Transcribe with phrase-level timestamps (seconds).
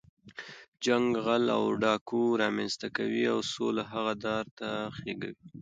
[0.85, 5.41] جنګ غل او ډاګو رامنځ ته کوي، او سوله هغه دار ته خېږوي.